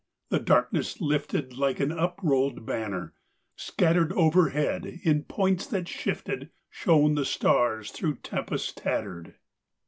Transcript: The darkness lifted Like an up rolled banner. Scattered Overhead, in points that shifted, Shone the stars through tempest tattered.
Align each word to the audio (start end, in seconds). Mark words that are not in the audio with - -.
The 0.29 0.39
darkness 0.39 0.99
lifted 0.99 1.55
Like 1.59 1.79
an 1.79 1.91
up 1.91 2.19
rolled 2.23 2.65
banner. 2.65 3.13
Scattered 3.55 4.11
Overhead, 4.13 4.97
in 5.03 5.25
points 5.25 5.67
that 5.67 5.87
shifted, 5.87 6.49
Shone 6.71 7.13
the 7.13 7.23
stars 7.23 7.91
through 7.91 8.15
tempest 8.15 8.77
tattered. 8.77 9.35